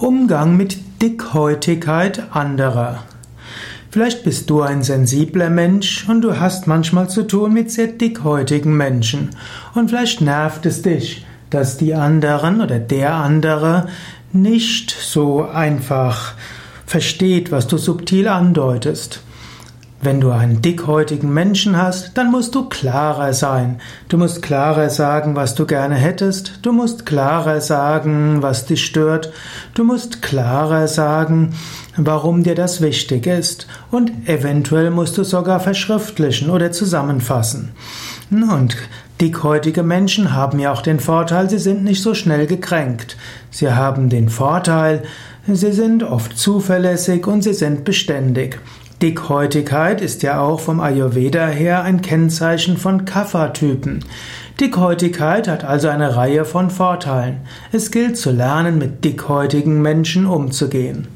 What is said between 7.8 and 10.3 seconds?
dickhäutigen Menschen. Und vielleicht